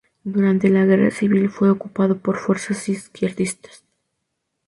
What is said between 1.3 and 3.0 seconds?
fue ocupado por fuerzas